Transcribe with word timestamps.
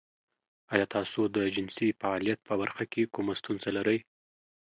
ایا 0.73 0.85
تاسو 0.95 1.19
د 1.35 1.37
جنسي 1.55 1.89
فعالیت 1.99 2.39
په 2.47 2.53
برخه 2.61 2.83
کې 2.91 3.11
کومه 3.13 3.33
ستونزه 3.39 3.69
لرئ؟ 3.77 3.99